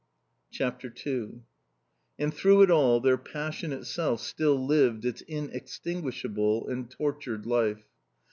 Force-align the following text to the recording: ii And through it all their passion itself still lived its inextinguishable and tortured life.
ii 0.59 1.29
And 2.17 2.33
through 2.33 2.63
it 2.63 2.71
all 2.71 2.99
their 3.01 3.19
passion 3.19 3.71
itself 3.71 4.19
still 4.21 4.55
lived 4.65 5.05
its 5.05 5.21
inextinguishable 5.21 6.67
and 6.69 6.89
tortured 6.89 7.45
life. 7.45 7.83